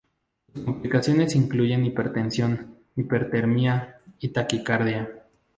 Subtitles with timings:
[0.51, 5.27] Sus complicaciones incluyen hipertensión, hipertermia y taquicardia.